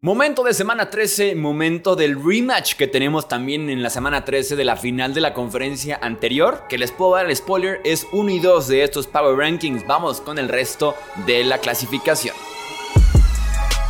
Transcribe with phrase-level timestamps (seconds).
[0.00, 4.62] Momento de semana 13, momento del rematch que tenemos también en la semana 13 de
[4.62, 6.66] la final de la conferencia anterior.
[6.68, 9.84] Que les puedo dar el spoiler, es 1 y 2 de estos Power Rankings.
[9.88, 10.94] Vamos con el resto
[11.26, 12.36] de la clasificación.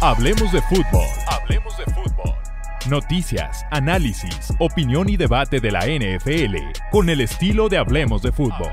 [0.01, 1.07] Hablemos de fútbol.
[1.27, 2.35] Hablemos de fútbol.
[2.89, 6.57] Noticias, análisis, opinión y debate de la NFL
[6.91, 8.73] con el estilo de Hablemos de fútbol.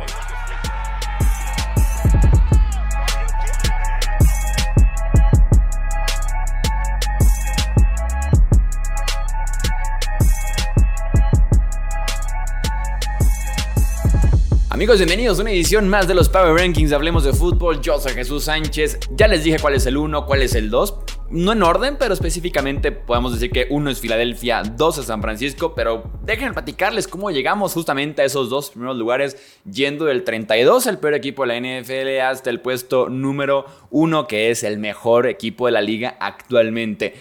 [14.86, 16.92] Amigos, bienvenidos a una edición más de los Power Rankings.
[16.92, 17.82] Hablemos de fútbol.
[17.82, 19.00] Yo soy Jesús Sánchez.
[19.16, 20.96] Ya les dije cuál es el 1, cuál es el 2.
[21.32, 25.74] No en orden, pero específicamente podemos decir que uno es Filadelfia, dos es San Francisco.
[25.74, 31.00] Pero déjenme platicarles cómo llegamos justamente a esos dos primeros lugares, yendo del 32, el
[31.00, 35.66] peor equipo de la NFL, hasta el puesto número 1, que es el mejor equipo
[35.66, 37.16] de la liga actualmente.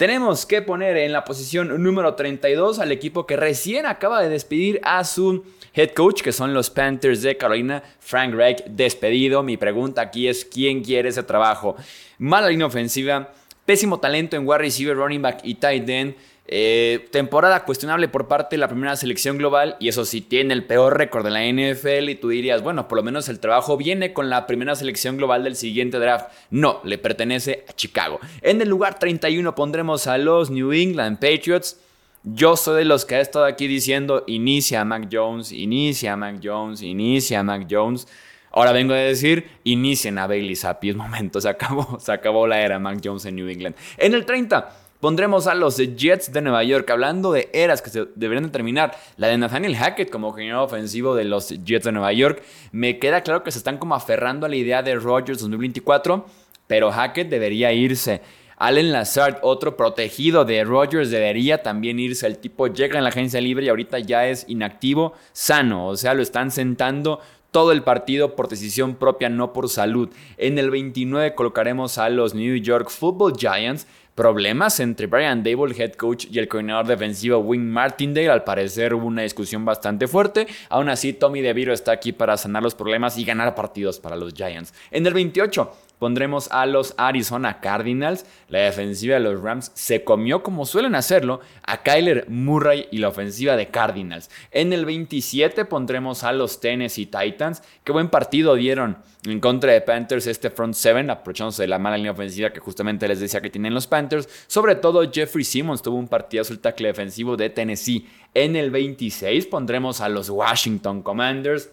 [0.00, 4.80] Tenemos que poner en la posición número 32 al equipo que recién acaba de despedir
[4.82, 5.44] a su
[5.74, 9.42] head coach, que son los Panthers de Carolina, Frank Reich, despedido.
[9.42, 11.76] Mi pregunta aquí es, ¿quién quiere ese trabajo?
[12.16, 13.30] Mala línea ofensiva,
[13.66, 16.14] pésimo talento en wide receiver, running back y tight end.
[16.52, 20.64] Eh, temporada cuestionable por parte de la primera selección global y eso sí tiene el
[20.64, 24.12] peor récord de la NFL y tú dirías, bueno, por lo menos el trabajo viene
[24.12, 26.32] con la primera selección global del siguiente draft.
[26.50, 28.18] No, le pertenece a Chicago.
[28.42, 31.78] En el lugar 31 pondremos a los New England Patriots.
[32.24, 36.82] Yo soy de los que ha estado aquí diciendo, inicia Mac Jones, inicia Mac Jones,
[36.82, 38.08] inicia Mac Jones.
[38.50, 40.90] Ahora vengo a decir, inicien a Bailey Zappi.
[40.90, 43.76] Es momento, se acabó, se acabó la era Mac Jones en New England.
[43.96, 48.06] En el 30 pondremos a los Jets de Nueva York, hablando de eras que se
[48.14, 48.96] deberían de terminar.
[49.16, 52.42] La de Nathaniel Hackett como general ofensivo de los Jets de Nueva York.
[52.72, 56.26] Me queda claro que se están como aferrando a la idea de Rodgers 2024,
[56.66, 58.20] pero Hackett debería irse.
[58.60, 62.26] Allen Lazard, otro protegido de Rodgers, debería también irse.
[62.26, 65.86] El tipo llega en la agencia libre y ahorita ya es inactivo, sano.
[65.86, 70.10] O sea, lo están sentando todo el partido por decisión propia, no por salud.
[70.36, 73.86] En el 29 colocaremos a los New York Football Giants.
[74.20, 78.28] Problemas entre Brian Dable, head coach, y el coordinador defensivo Wing Martindale.
[78.28, 80.46] Al parecer hubo una discusión bastante fuerte.
[80.68, 84.34] Aún así, Tommy DeVito está aquí para sanar los problemas y ganar partidos para los
[84.34, 84.74] Giants.
[84.90, 88.26] En el 28, pondremos a los Arizona Cardinals.
[88.48, 93.08] La defensiva de los Rams se comió, como suelen hacerlo, a Kyler Murray y la
[93.08, 94.28] ofensiva de Cardinals.
[94.50, 97.62] En el 27 pondremos a los Tennessee Titans.
[97.84, 101.96] Qué buen partido dieron en contra de Panthers este front seven, aprovechándose de la mala
[101.96, 104.09] línea ofensiva que justamente les decía que tienen los Panthers.
[104.46, 108.06] Sobre todo Jeffrey Simmons tuvo un partido el tackle defensivo de Tennessee.
[108.34, 111.70] En el 26 pondremos a los Washington Commanders.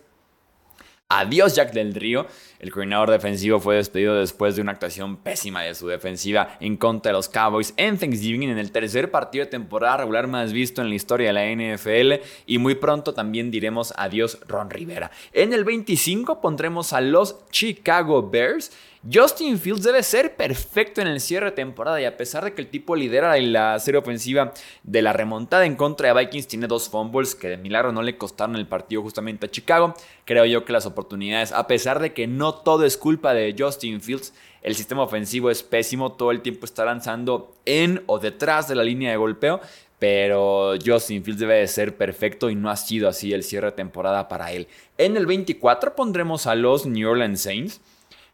[1.09, 2.28] Adiós Jack del Río.
[2.59, 7.12] El coordinador defensivo fue despedido después de una actuación pésima de su defensiva en contra
[7.12, 10.90] de los Cowboys en Thanksgiving en el tercer partido de temporada regular más visto en
[10.90, 15.12] la historia de la NFL y muy pronto también diremos adiós Ron Rivera.
[15.34, 18.72] En el 25 pondremos a los Chicago Bears
[19.09, 22.62] Justin Fields debe ser perfecto en el cierre de temporada y a pesar de que
[22.62, 24.53] el tipo lidera la serie ofensiva
[24.84, 28.18] de la remontada en contra de Vikings, tiene dos fumbles que de milagro no le
[28.18, 29.94] costaron el partido justamente a Chicago.
[30.25, 34.02] Creo yo que las oportunidades, a pesar de que no todo es culpa de Justin
[34.02, 38.75] Fields, el sistema ofensivo es pésimo, todo el tiempo está lanzando en o detrás de
[38.75, 39.62] la línea de golpeo,
[40.00, 43.72] pero Justin Fields debe de ser perfecto y no ha sido así el cierre de
[43.78, 44.68] temporada para él.
[44.97, 47.81] En el 24 pondremos a los New Orleans Saints.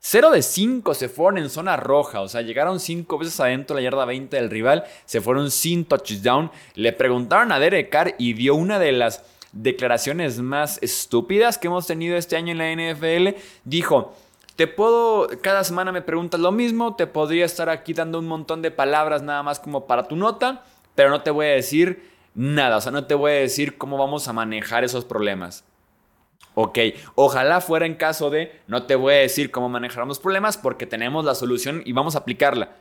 [0.05, 3.81] 0 de 5 se fueron en zona roja, o sea, llegaron 5 veces adentro de
[3.81, 6.51] la yarda 20 del rival, se fueron sin touchdown.
[6.75, 9.23] Le preguntaron a Derek Carr y dio una de las
[9.53, 13.39] declaraciones más estúpidas que hemos tenido este año en la NFL.
[13.63, 14.13] Dijo,
[14.55, 18.61] te puedo, cada semana me preguntas lo mismo, te podría estar aquí dando un montón
[18.61, 20.63] de palabras nada más como para tu nota,
[20.95, 23.97] pero no te voy a decir nada, o sea, no te voy a decir cómo
[23.97, 25.63] vamos a manejar esos problemas.
[26.55, 26.77] Ok,
[27.15, 30.85] ojalá fuera en caso de, no te voy a decir cómo manejar los problemas porque
[30.85, 32.75] tenemos la solución y vamos a aplicarla.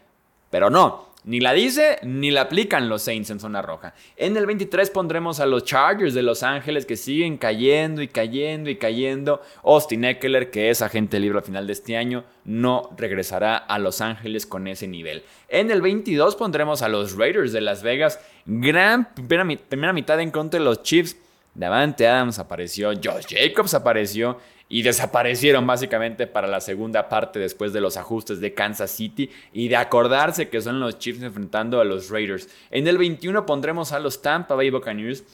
[0.50, 3.94] Pero no, ni la dice ni la aplican los Saints en zona roja.
[4.16, 8.70] En el 23 pondremos a los Chargers de Los Ángeles que siguen cayendo y cayendo
[8.70, 9.40] y cayendo.
[9.62, 14.00] Austin Eckler, que es agente libre al final de este año, no regresará a Los
[14.00, 15.22] Ángeles con ese nivel.
[15.48, 18.18] En el 22 pondremos a los Raiders de Las Vegas.
[18.46, 21.16] Gran primera, primera mitad en contra de los Chiefs
[21.54, 24.38] Davante Adams apareció, Josh Jacobs apareció
[24.72, 29.68] y desaparecieron básicamente para la segunda parte después de los ajustes de Kansas City y
[29.68, 32.48] de acordarse que son los Chiefs enfrentando a los Raiders.
[32.70, 35.24] En el 21 pondremos a los Tampa Bay Buccaneers.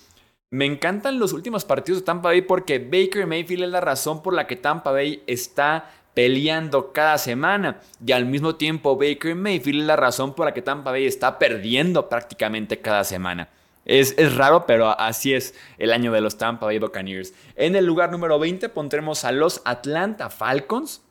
[0.51, 4.35] Me encantan los últimos partidos de Tampa Bay porque Baker Mayfield es la razón por
[4.35, 7.81] la que Tampa Bay está peleando cada semana.
[8.05, 11.39] Y al mismo tiempo Baker Mayfield es la razón por la que Tampa Bay está
[11.39, 13.49] perdiendo prácticamente cada semana.
[13.89, 17.33] Es, es, raro, pero así es el año de los Tampa Bay Buccaneers.
[17.57, 21.03] En el lugar número 20 pondremos a los Atlanta Falcons.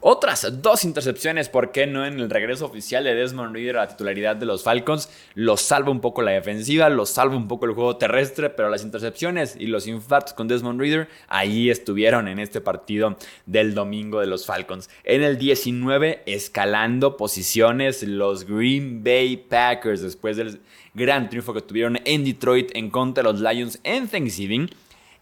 [0.00, 3.88] Otras dos intercepciones, ¿por qué no en el regreso oficial de Desmond Reader a la
[3.88, 5.10] titularidad de los Falcons?
[5.34, 8.84] Los salva un poco la defensiva, los salva un poco el juego terrestre, pero las
[8.84, 13.16] intercepciones y los infartos con Desmond Reader ahí estuvieron en este partido
[13.46, 14.88] del domingo de los Falcons.
[15.04, 20.60] En el 19, escalando posiciones, los Green Bay Packers después del
[20.94, 24.70] gran triunfo que tuvieron en Detroit en contra de los Lions en Thanksgiving.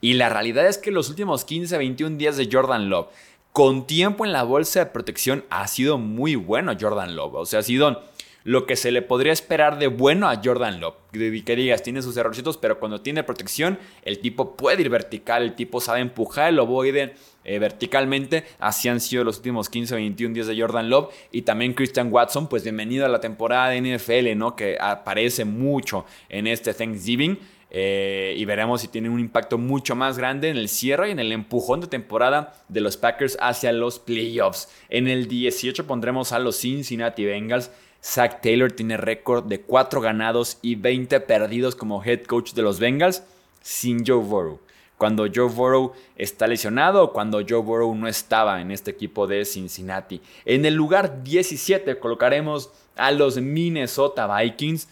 [0.02, 3.08] Y la realidad es que los últimos 15, 21 días de Jordan Love
[3.56, 7.36] con tiempo en la bolsa de protección ha sido muy bueno Jordan Love.
[7.36, 8.02] O sea, ha sido
[8.44, 10.96] lo que se le podría esperar de bueno a Jordan Love.
[11.10, 15.54] Que digas, tiene sus errorcitos, pero cuando tiene protección, el tipo puede ir vertical, el
[15.54, 17.14] tipo sabe empujar el ovoide
[17.44, 18.44] eh, verticalmente.
[18.58, 21.14] Así han sido los últimos 15 o 21 días de Jordan Love.
[21.32, 24.54] Y también Christian Watson, pues bienvenido a la temporada de NFL, ¿no?
[24.54, 27.38] Que aparece mucho en este Thanksgiving.
[27.70, 31.18] Eh, y veremos si tiene un impacto mucho más grande en el cierre y en
[31.18, 34.68] el empujón de temporada de los Packers hacia los playoffs.
[34.88, 37.70] En el 18 pondremos a los Cincinnati Bengals.
[38.02, 42.78] Zach Taylor tiene récord de 4 ganados y 20 perdidos como head coach de los
[42.78, 43.24] Bengals
[43.62, 44.60] sin Joe Burrow.
[44.96, 49.44] Cuando Joe Burrow está lesionado o cuando Joe Burrow no estaba en este equipo de
[49.44, 50.22] Cincinnati.
[50.44, 54.88] En el lugar 17 colocaremos a los Minnesota Vikings.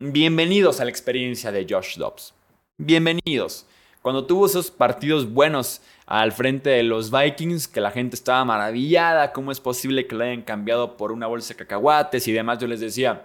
[0.00, 2.32] Bienvenidos a la experiencia de Josh Dobbs.
[2.76, 3.66] Bienvenidos.
[4.00, 9.32] Cuando tuvo esos partidos buenos al frente de los Vikings, que la gente estaba maravillada,
[9.32, 12.68] cómo es posible que lo hayan cambiado por una bolsa de cacahuates y demás, yo
[12.68, 13.24] les decía,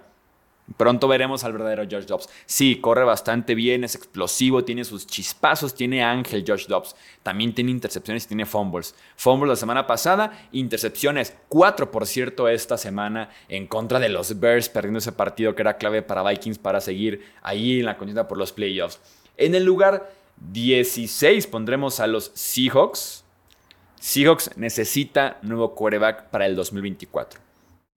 [0.78, 2.30] Pronto veremos al verdadero Josh Dobbs.
[2.46, 6.96] Sí, corre bastante bien, es explosivo, tiene sus chispazos, tiene ángel Josh Dobbs.
[7.22, 8.96] También tiene intercepciones y tiene fumbles.
[9.18, 14.70] Fumbles la semana pasada, intercepciones, cuatro por cierto esta semana en contra de los Bears,
[14.70, 18.38] perdiendo ese partido que era clave para Vikings para seguir ahí en la contienda por
[18.38, 19.00] los playoffs.
[19.36, 20.12] En el lugar
[20.52, 23.26] 16 pondremos a los Seahawks.
[24.00, 27.40] Seahawks necesita nuevo quarterback para el 2024.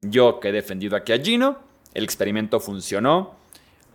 [0.02, 1.58] Yo que he defendido aquí a Gino
[1.96, 3.34] el experimento funcionó.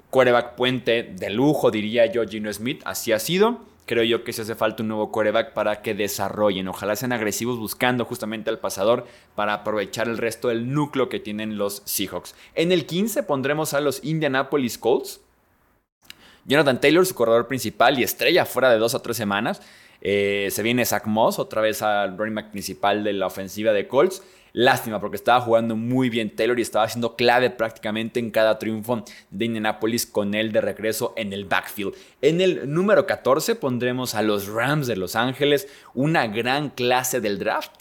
[0.09, 2.81] Quarterback puente de lujo, diría yo, Gino Smith.
[2.83, 3.59] Así ha sido.
[3.86, 6.68] Creo yo que se hace falta un nuevo quarterback para que desarrollen.
[6.68, 9.06] Ojalá sean agresivos buscando justamente al pasador
[9.36, 12.33] para aprovechar el resto del núcleo que tienen los Seahawks.
[12.56, 15.21] En el 15 pondremos a los Indianapolis Colts.
[16.45, 19.62] Jonathan Taylor, su corredor principal y estrella fuera de dos o tres semanas.
[20.01, 23.88] Eh, se viene Zach Moss, otra vez al running back principal de la ofensiva de
[23.88, 24.24] Colts.
[24.53, 29.06] Lástima porque estaba jugando muy bien Taylor y estaba siendo clave prácticamente en cada triunfo
[29.30, 31.94] de Indianapolis con él de regreso en el backfield.
[32.21, 37.39] En el número 14 pondremos a los Rams de Los Ángeles, una gran clase del
[37.39, 37.71] draft.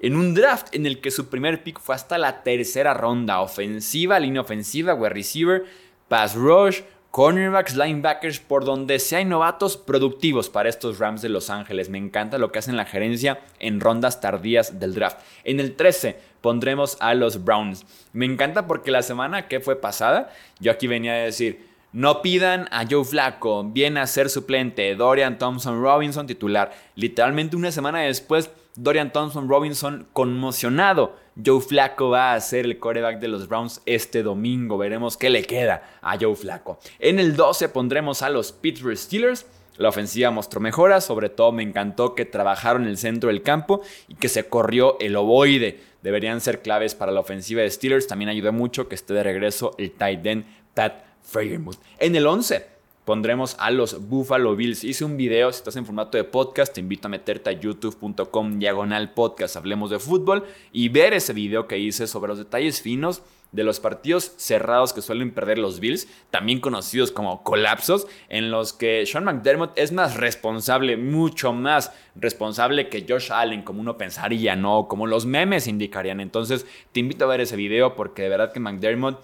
[0.00, 4.20] En un draft en el que su primer pick fue hasta la tercera ronda, ofensiva,
[4.20, 5.64] línea ofensiva, wide receiver,
[6.06, 11.50] pass rush, cornerbacks, linebackers, por donde sea hay novatos productivos para estos Rams de Los
[11.50, 11.88] Ángeles.
[11.88, 15.18] Me encanta lo que hacen la gerencia en rondas tardías del draft.
[15.44, 17.84] En el 13 pondremos a los Browns.
[18.12, 22.68] Me encanta porque la semana que fue pasada, yo aquí venía a decir, no pidan
[22.70, 26.72] a Joe Flacco, viene a ser suplente, Dorian Thompson Robinson titular.
[26.94, 33.18] Literalmente una semana después, Dorian Thompson Robinson conmocionado Joe Flacco va a ser el coreback
[33.18, 34.78] de los Browns este domingo.
[34.78, 36.78] Veremos qué le queda a Joe Flacco.
[37.00, 39.46] En el 12 pondremos a los Pittsburgh Steelers.
[39.78, 44.14] La ofensiva mostró mejoras, sobre todo me encantó que trabajaron el centro del campo y
[44.14, 45.80] que se corrió el ovoide.
[46.02, 48.06] Deberían ser claves para la ofensiva de Steelers.
[48.06, 51.78] También ayudó mucho que esté de regreso el tight end Pat Freiermuth.
[51.98, 52.77] En el 11
[53.08, 54.84] pondremos a los Buffalo Bills.
[54.84, 58.58] Hice un video, si estás en formato de podcast, te invito a meterte a youtube.com
[58.58, 63.22] diagonal podcast, hablemos de fútbol y ver ese video que hice sobre los detalles finos
[63.52, 68.74] de los partidos cerrados que suelen perder los Bills, también conocidos como colapsos, en los
[68.74, 74.54] que Sean McDermott es más responsable, mucho más responsable que Josh Allen, como uno pensaría,
[74.54, 74.86] ¿no?
[74.86, 76.20] Como los memes indicarían.
[76.20, 79.22] Entonces, te invito a ver ese video porque de verdad que McDermott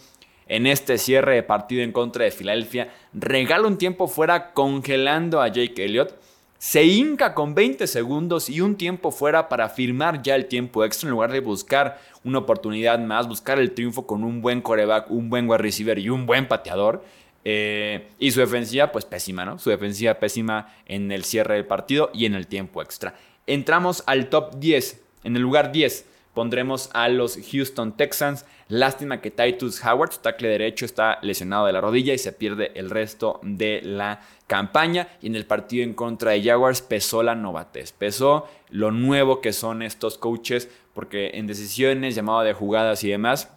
[0.49, 5.49] en este cierre de partido en contra de Filadelfia, regala un tiempo fuera congelando a
[5.49, 6.15] Jake Elliott,
[6.59, 11.09] se hinca con 20 segundos y un tiempo fuera para firmar ya el tiempo extra
[11.09, 15.29] en lugar de buscar una oportunidad más, buscar el triunfo con un buen coreback, un
[15.29, 17.05] buen wide receiver y un buen pateador.
[17.45, 19.59] Eh, y su defensiva, pues pésima, ¿no?
[19.59, 23.15] Su defensiva pésima en el cierre del partido y en el tiempo extra.
[23.47, 25.03] Entramos al top 10.
[25.25, 28.45] En el lugar 10 pondremos a los Houston Texans.
[28.69, 32.73] Lástima que Titus Howard, su tackle derecho, está lesionado de la rodilla y se pierde
[32.75, 35.09] el resto de la campaña.
[35.23, 39.53] Y en el partido en contra de Jaguars pesó la novatez, pesó lo nuevo que
[39.53, 43.49] son estos coaches, porque en decisiones, llamado de jugadas y demás,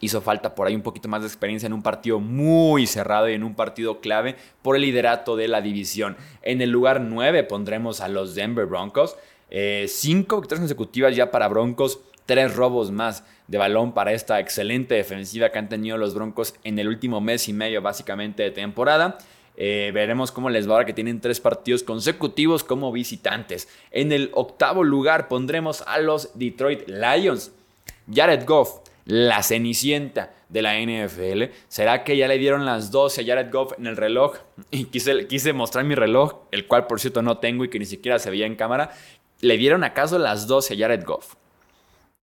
[0.00, 3.34] hizo falta por ahí un poquito más de experiencia en un partido muy cerrado y
[3.34, 6.16] en un partido clave por el liderato de la división.
[6.42, 9.16] En el lugar 9 pondremos a los Denver Broncos.
[9.50, 14.94] Eh, cinco victorias consecutivas ya para Broncos, tres robos más de balón para esta excelente
[14.94, 19.18] defensiva que han tenido los Broncos en el último mes y medio básicamente de temporada.
[19.56, 23.68] Eh, veremos cómo les va ahora que tienen tres partidos consecutivos como visitantes.
[23.90, 27.52] En el octavo lugar pondremos a los Detroit Lions.
[28.12, 31.54] Jared Goff, la cenicienta de la NFL.
[31.68, 34.36] ¿Será que ya le dieron las 12 a Jared Goff en el reloj?
[34.70, 37.86] Y quise, quise mostrar mi reloj, el cual por cierto no tengo y que ni
[37.86, 38.90] siquiera se veía en cámara.
[39.40, 41.34] ¿Le dieron acaso las 12 a Jared Goff?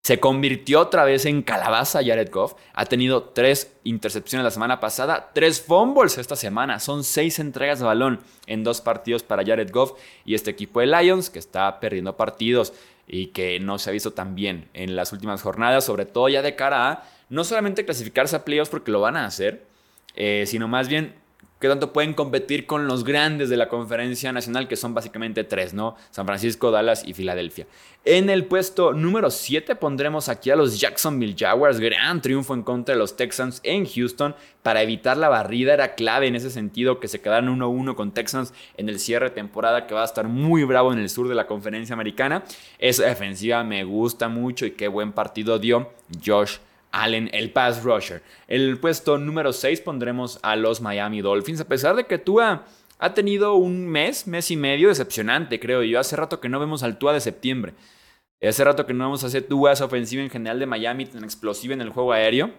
[0.06, 2.54] Se convirtió otra vez en calabaza Jared Goff.
[2.74, 6.78] Ha tenido tres intercepciones la semana pasada, tres fumbles esta semana.
[6.78, 10.86] Son seis entregas de balón en dos partidos para Jared Goff y este equipo de
[10.86, 12.72] Lions que está perdiendo partidos
[13.08, 16.40] y que no se ha visto tan bien en las últimas jornadas, sobre todo ya
[16.40, 19.66] de cara a no solamente clasificarse a playoffs porque lo van a hacer,
[20.14, 21.16] eh, sino más bien
[21.60, 25.72] que tanto pueden competir con los grandes de la conferencia nacional, que son básicamente tres,
[25.72, 25.96] ¿no?
[26.10, 27.66] San Francisco, Dallas y Filadelfia.
[28.04, 32.94] En el puesto número 7 pondremos aquí a los Jacksonville Jaguars, gran triunfo en contra
[32.94, 34.34] de los Texans en Houston.
[34.62, 38.52] Para evitar la barrida era clave en ese sentido que se quedaran 1-1 con Texans
[38.76, 41.34] en el cierre de temporada que va a estar muy bravo en el sur de
[41.34, 42.44] la conferencia americana.
[42.78, 45.90] Esa defensiva me gusta mucho y qué buen partido dio
[46.24, 46.58] Josh
[47.02, 48.22] Allen, el pass rusher.
[48.48, 52.64] El puesto número 6 pondremos a los Miami Dolphins, a pesar de que Tua
[52.98, 56.00] ha tenido un mes, mes y medio decepcionante, creo yo.
[56.00, 57.74] Hace rato que no vemos al Tua de septiembre.
[58.42, 61.24] Hace rato que no vemos a ese Tua, esa ofensiva en general de Miami tan
[61.24, 62.50] explosiva en el juego aéreo.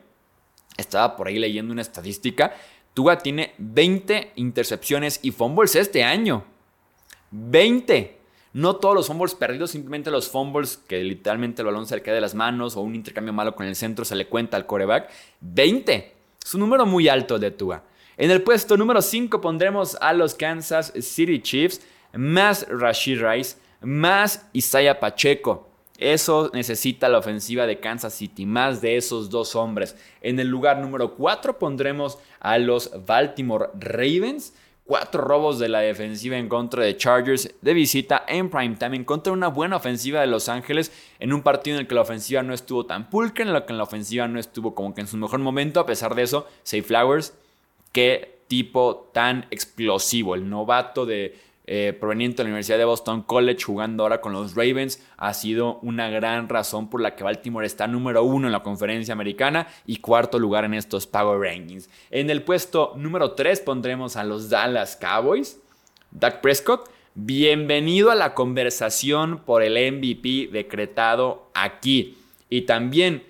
[0.77, 2.53] Estaba por ahí leyendo una estadística.
[2.93, 6.45] Tua tiene 20 intercepciones y fumbles este año.
[7.31, 8.16] 20.
[8.57, 12.15] No todos los fumbles perdidos, simplemente los fumbles que literalmente el balón se le cae
[12.15, 15.11] de las manos o un intercambio malo con el centro se le cuenta al coreback.
[15.41, 16.15] 20.
[16.43, 17.83] Es un número muy alto de Tua.
[18.17, 21.81] En el puesto número 5 pondremos a los Kansas City Chiefs,
[22.13, 25.69] más Rashid Rice, más Isaiah Pacheco.
[25.99, 29.95] Eso necesita la ofensiva de Kansas City, más de esos dos hombres.
[30.21, 34.55] En el lugar número 4 pondremos a los Baltimore Ravens
[34.87, 39.31] cuatro robos de la defensiva en contra de Chargers de visita en primetime en contra
[39.31, 42.41] de una buena ofensiva de Los Ángeles en un partido en el que la ofensiva
[42.41, 45.17] no estuvo tan pulcra, en el que la ofensiva no estuvo como que en su
[45.17, 45.79] mejor momento.
[45.79, 47.33] A pesar de eso, Say Flowers,
[47.91, 51.37] qué tipo tan explosivo, el novato de
[51.69, 55.79] eh, proveniente de la Universidad de Boston College, jugando ahora con los Ravens, ha sido
[55.81, 59.97] una gran razón por la que Baltimore está número uno en la conferencia americana y
[59.97, 61.89] cuarto lugar en estos Power Rankings.
[62.09, 65.59] En el puesto número 3 pondremos a los Dallas Cowboys.
[66.11, 72.17] Dak Prescott, bienvenido a la conversación por el MVP decretado aquí.
[72.49, 73.23] Y también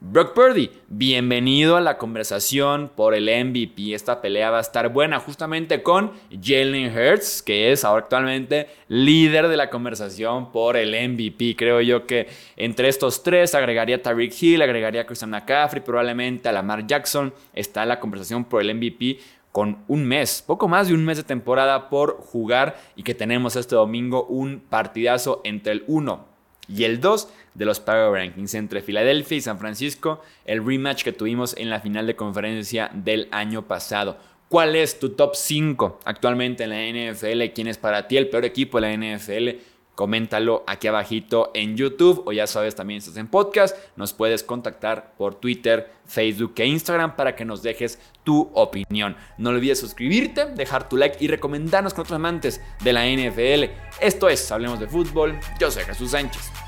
[0.00, 3.94] Brock Purdy, bienvenido a la conversación por el MVP.
[3.94, 9.48] Esta pelea va a estar buena justamente con Jalen Hurts, que es ahora actualmente líder
[9.48, 11.56] de la conversación por el MVP.
[11.56, 16.48] Creo yo que entre estos tres agregaría a Tyreek Hill, agregaría a Christian McCaffrey, probablemente
[16.48, 17.34] a Lamar Jackson.
[17.52, 19.18] Está la conversación por el MVP
[19.50, 23.56] con un mes, poco más de un mes de temporada por jugar y que tenemos
[23.56, 26.38] este domingo un partidazo entre el 1
[26.68, 27.28] y el 2
[27.58, 31.80] de los Power Rankings entre Filadelfia y San Francisco, el rematch que tuvimos en la
[31.80, 34.16] final de conferencia del año pasado.
[34.48, 37.52] ¿Cuál es tu top 5 actualmente en la NFL?
[37.54, 39.58] ¿Quién es para ti el peor equipo de la NFL?
[39.96, 43.76] Coméntalo aquí abajito en YouTube o ya sabes también estás en podcast.
[43.96, 49.16] Nos puedes contactar por Twitter, Facebook e Instagram para que nos dejes tu opinión.
[49.36, 53.72] No olvides suscribirte, dejar tu like y recomendarnos con otros amantes de la NFL.
[54.00, 55.36] Esto es Hablemos de Fútbol.
[55.58, 56.67] Yo soy Jesús Sánchez.